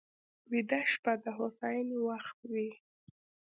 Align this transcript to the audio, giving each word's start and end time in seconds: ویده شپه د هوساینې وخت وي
ویده 0.51 0.79
شپه 0.91 1.13
د 1.23 1.25
هوساینې 1.37 1.97
وخت 2.09 2.37
وي 2.51 2.69